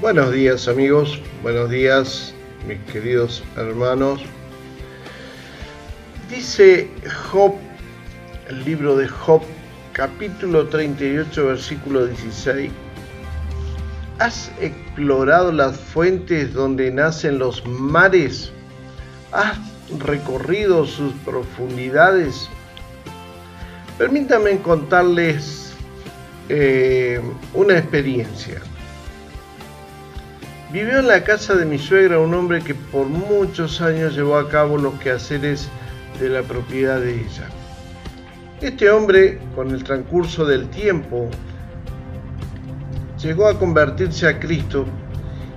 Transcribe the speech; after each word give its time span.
Buenos 0.00 0.32
días 0.32 0.66
amigos, 0.66 1.20
buenos 1.42 1.68
días 1.68 2.32
mis 2.66 2.78
queridos 2.90 3.44
hermanos. 3.54 4.22
Dice 6.30 6.88
Job, 7.30 7.52
el 8.48 8.64
libro 8.64 8.96
de 8.96 9.06
Job, 9.06 9.42
capítulo 9.92 10.68
38, 10.68 11.48
versículo 11.48 12.06
16. 12.06 12.72
¿Has 14.18 14.50
explorado 14.58 15.52
las 15.52 15.78
fuentes 15.78 16.54
donde 16.54 16.90
nacen 16.90 17.38
los 17.38 17.66
mares? 17.66 18.52
¿Has 19.32 19.58
recorrido 19.98 20.86
sus 20.86 21.12
profundidades? 21.26 22.48
Permítanme 23.98 24.62
contarles 24.62 25.74
eh, 26.48 27.20
una 27.52 27.76
experiencia. 27.76 28.62
Vivió 30.72 31.00
en 31.00 31.08
la 31.08 31.24
casa 31.24 31.56
de 31.56 31.64
mi 31.64 31.78
suegra 31.78 32.20
un 32.20 32.32
hombre 32.32 32.62
que 32.62 32.76
por 32.76 33.06
muchos 33.06 33.80
años 33.80 34.14
llevó 34.14 34.36
a 34.36 34.48
cabo 34.48 34.78
los 34.78 34.94
quehaceres 35.00 35.68
de 36.20 36.28
la 36.28 36.42
propiedad 36.42 37.00
de 37.00 37.14
ella. 37.14 37.48
Este 38.60 38.88
hombre, 38.88 39.40
con 39.56 39.72
el 39.72 39.82
transcurso 39.82 40.44
del 40.44 40.68
tiempo, 40.68 41.28
llegó 43.20 43.48
a 43.48 43.58
convertirse 43.58 44.28
a 44.28 44.38
Cristo 44.38 44.86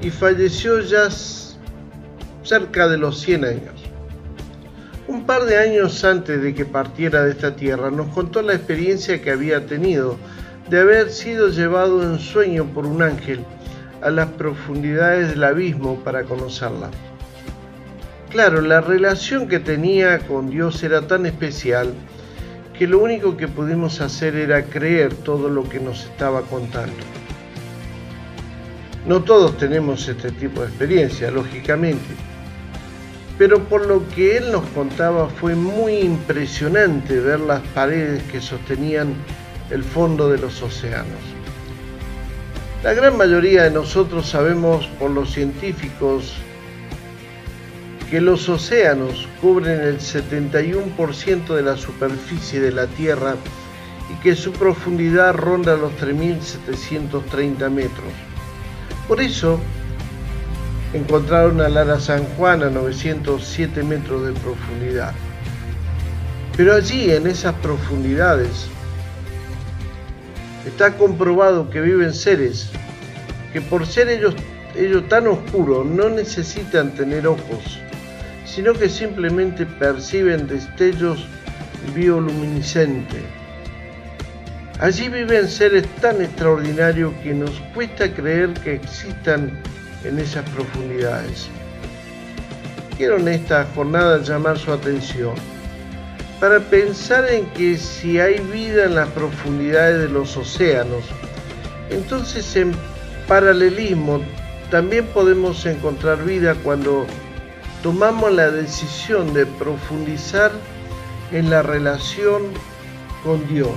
y 0.00 0.08
falleció 0.08 0.80
ya 0.80 1.10
cerca 2.42 2.88
de 2.88 2.96
los 2.96 3.20
100 3.20 3.44
años. 3.44 3.74
Un 5.06 5.26
par 5.26 5.44
de 5.44 5.58
años 5.58 6.02
antes 6.02 6.40
de 6.40 6.54
que 6.54 6.64
partiera 6.64 7.24
de 7.24 7.32
esta 7.32 7.54
tierra, 7.54 7.90
nos 7.90 8.08
contó 8.08 8.40
la 8.40 8.54
experiencia 8.54 9.20
que 9.20 9.30
había 9.30 9.66
tenido 9.66 10.16
de 10.70 10.80
haber 10.80 11.10
sido 11.10 11.50
llevado 11.50 12.02
en 12.02 12.18
sueño 12.18 12.64
por 12.72 12.86
un 12.86 13.02
ángel 13.02 13.44
a 14.04 14.10
las 14.10 14.28
profundidades 14.32 15.30
del 15.30 15.42
abismo 15.44 15.98
para 16.04 16.24
conocerla. 16.24 16.90
Claro, 18.28 18.60
la 18.60 18.82
relación 18.82 19.48
que 19.48 19.60
tenía 19.60 20.18
con 20.18 20.50
Dios 20.50 20.82
era 20.82 21.06
tan 21.06 21.24
especial 21.24 21.94
que 22.78 22.86
lo 22.86 22.98
único 22.98 23.36
que 23.36 23.48
pudimos 23.48 24.00
hacer 24.02 24.36
era 24.36 24.64
creer 24.64 25.14
todo 25.14 25.48
lo 25.48 25.66
que 25.68 25.80
nos 25.80 26.04
estaba 26.04 26.42
contando. 26.42 26.96
No 29.06 29.22
todos 29.22 29.56
tenemos 29.56 30.06
este 30.06 30.32
tipo 30.32 30.60
de 30.60 30.68
experiencia, 30.68 31.30
lógicamente, 31.30 32.14
pero 33.38 33.64
por 33.64 33.86
lo 33.86 34.06
que 34.10 34.36
él 34.36 34.52
nos 34.52 34.66
contaba 34.70 35.28
fue 35.28 35.54
muy 35.54 35.98
impresionante 36.00 37.20
ver 37.20 37.40
las 37.40 37.60
paredes 37.68 38.22
que 38.24 38.40
sostenían 38.40 39.14
el 39.70 39.82
fondo 39.82 40.28
de 40.28 40.38
los 40.38 40.60
océanos. 40.62 41.43
La 42.84 42.92
gran 42.92 43.16
mayoría 43.16 43.62
de 43.62 43.70
nosotros 43.70 44.28
sabemos 44.28 44.86
por 44.98 45.10
los 45.10 45.32
científicos 45.32 46.34
que 48.10 48.20
los 48.20 48.46
océanos 48.50 49.26
cubren 49.40 49.80
el 49.80 50.00
71% 50.00 51.54
de 51.54 51.62
la 51.62 51.78
superficie 51.78 52.60
de 52.60 52.72
la 52.72 52.86
Tierra 52.86 53.36
y 54.12 54.22
que 54.22 54.36
su 54.36 54.52
profundidad 54.52 55.32
ronda 55.32 55.78
los 55.78 55.92
3.730 55.94 57.70
metros. 57.70 58.12
Por 59.08 59.22
eso, 59.22 59.58
encontraron 60.92 61.62
a 61.62 61.70
Lara 61.70 61.98
San 61.98 62.24
Juan 62.36 62.62
a 62.64 62.68
907 62.68 63.82
metros 63.82 64.26
de 64.26 64.32
profundidad. 64.34 65.14
Pero 66.54 66.74
allí, 66.74 67.10
en 67.10 67.28
esas 67.28 67.54
profundidades, 67.54 68.68
Está 70.66 70.96
comprobado 70.96 71.68
que 71.68 71.80
viven 71.80 72.14
seres 72.14 72.70
que 73.52 73.60
por 73.60 73.86
ser 73.86 74.08
ellos, 74.08 74.34
ellos 74.74 75.08
tan 75.08 75.28
oscuros 75.28 75.86
no 75.86 76.08
necesitan 76.08 76.90
tener 76.92 77.26
ojos, 77.26 77.80
sino 78.44 78.72
que 78.72 78.88
simplemente 78.88 79.64
perciben 79.64 80.48
destellos 80.48 81.26
bioluminiscentes. 81.94 83.22
Allí 84.80 85.08
viven 85.08 85.48
seres 85.48 85.86
tan 86.00 86.20
extraordinarios 86.20 87.12
que 87.22 87.32
nos 87.32 87.52
cuesta 87.74 88.12
creer 88.12 88.52
que 88.54 88.74
existan 88.74 89.52
en 90.02 90.18
esas 90.18 90.48
profundidades. 90.50 91.48
Quiero 92.96 93.18
en 93.18 93.28
esta 93.28 93.66
jornada 93.74 94.20
llamar 94.20 94.58
su 94.58 94.72
atención 94.72 95.34
para 96.40 96.60
pensar 96.60 97.28
en 97.30 97.46
que 97.50 97.76
si 97.76 98.18
hay 98.18 98.38
vida 98.40 98.84
en 98.84 98.94
las 98.96 99.08
profundidades 99.10 100.00
de 100.00 100.08
los 100.08 100.36
océanos, 100.36 101.04
entonces 101.90 102.56
en 102.56 102.72
paralelismo 103.28 104.20
también 104.70 105.06
podemos 105.06 105.64
encontrar 105.66 106.24
vida 106.24 106.54
cuando 106.62 107.06
tomamos 107.82 108.32
la 108.32 108.50
decisión 108.50 109.32
de 109.34 109.46
profundizar 109.46 110.50
en 111.32 111.50
la 111.50 111.62
relación 111.62 112.42
con 113.22 113.46
Dios 113.48 113.76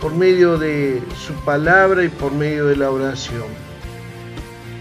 por 0.00 0.14
medio 0.14 0.58
de 0.58 1.00
su 1.16 1.32
palabra 1.44 2.02
y 2.02 2.08
por 2.08 2.32
medio 2.32 2.66
de 2.66 2.76
la 2.76 2.90
oración. 2.90 3.46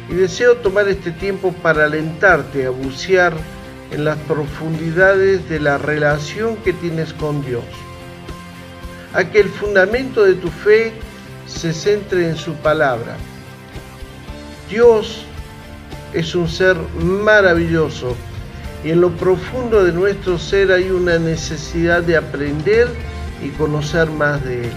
Y 0.09 0.16
deseo 0.16 0.58
tomar 0.58 0.88
este 0.88 1.12
tiempo 1.12 1.53
para 1.62 1.86
alentarte 1.86 2.66
a 2.66 2.72
bucear 2.72 3.34
en 3.91 4.06
las 4.06 4.18
profundidades 4.19 5.47
de 5.50 5.59
la 5.59 5.78
relación 5.78 6.56
que 6.57 6.74
tienes 6.74 7.13
con 7.13 7.46
Dios. 7.46 7.63
A 9.13 9.25
que 9.25 9.41
el 9.41 9.50
fundamento 9.50 10.24
de 10.24 10.35
tu 10.35 10.50
fe 10.50 10.94
se 11.46 11.74
centre 11.74 12.28
en 12.30 12.38
su 12.38 12.53
palabra. 12.56 13.18
Dios 14.69 15.25
es 16.13 16.34
un 16.35 16.47
ser 16.47 16.78
maravilloso 16.97 18.16
y 18.84 18.91
en 18.91 19.01
lo 19.01 19.12
profundo 19.12 19.84
de 19.84 19.91
nuestro 19.91 20.40
ser 20.40 20.72
hay 20.72 20.90
una 20.90 21.19
necesidad 21.19 22.01
de 22.01 22.16
aprender 22.18 22.88
y 23.44 23.50
conocer 23.50 24.09
más 24.09 24.44
de 24.46 24.63
Él. 24.66 24.72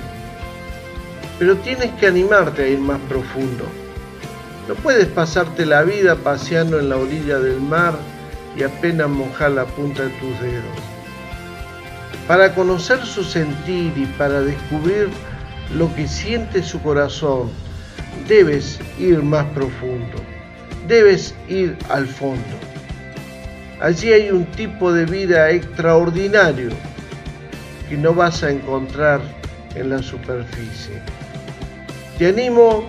Pero 1.38 1.56
tienes 1.56 1.92
que 1.92 2.08
animarte 2.08 2.64
a 2.64 2.68
ir 2.68 2.78
más 2.78 3.00
profundo. 3.08 3.64
No 4.68 4.74
puedes 4.76 5.06
pasarte 5.06 5.66
la 5.66 5.82
vida 5.82 6.16
paseando 6.16 6.80
en 6.80 6.88
la 6.88 6.96
orilla 6.96 7.38
del 7.38 7.60
mar 7.60 7.94
y 8.56 8.62
apenas 8.62 9.08
mojar 9.08 9.52
la 9.52 9.64
punta 9.64 10.04
de 10.04 10.10
tus 10.10 10.40
dedos. 10.40 10.64
Para 12.26 12.54
conocer 12.54 13.04
su 13.04 13.22
sentir 13.22 13.92
y 13.96 14.06
para 14.16 14.40
descubrir 14.40 15.10
lo 15.76 15.94
que 15.94 16.08
siente 16.08 16.62
su 16.62 16.80
corazón, 16.80 17.50
debes 18.28 18.80
ir 18.98 19.22
más 19.22 19.44
profundo, 19.46 20.18
debes 20.88 21.34
ir 21.48 21.76
al 21.90 22.06
fondo. 22.06 22.56
Allí 23.80 24.12
hay 24.12 24.30
un 24.30 24.46
tipo 24.46 24.92
de 24.92 25.04
vida 25.04 25.50
extraordinario 25.50 26.70
que 27.88 27.96
no 27.96 28.14
vas 28.14 28.42
a 28.42 28.50
encontrar 28.50 29.20
en 29.74 29.90
la 29.90 30.02
superficie. 30.02 31.02
Te 32.18 32.28
animo 32.28 32.88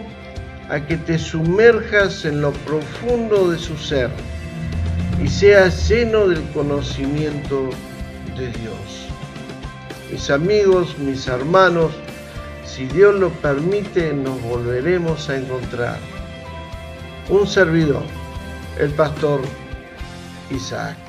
a 0.69 0.79
que 0.79 0.95
te 0.97 1.17
sumerjas 1.17 2.23
en 2.23 2.41
lo 2.41 2.51
profundo 2.51 3.51
de 3.51 3.57
su 3.57 3.75
ser 3.77 4.09
y 5.23 5.27
sea 5.27 5.69
lleno 5.69 6.27
del 6.27 6.43
conocimiento 6.49 7.69
de 8.37 8.47
Dios. 8.47 9.07
Mis 10.11 10.29
amigos, 10.29 10.97
mis 10.99 11.27
hermanos, 11.27 11.91
si 12.65 12.85
Dios 12.87 13.15
lo 13.15 13.29
permite, 13.29 14.13
nos 14.13 14.41
volveremos 14.41 15.29
a 15.29 15.37
encontrar. 15.37 15.97
Un 17.29 17.47
servidor, 17.47 18.03
el 18.79 18.91
pastor 18.91 19.41
Isaac. 20.51 21.04